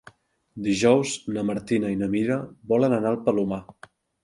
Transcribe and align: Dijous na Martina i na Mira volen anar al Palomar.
Dijous 0.67 1.11
na 1.35 1.43
Martina 1.51 1.93
i 1.97 2.01
na 2.01 2.09
Mira 2.15 2.39
volen 2.75 2.99
anar 3.01 3.13
al 3.15 3.23
Palomar. 3.31 3.63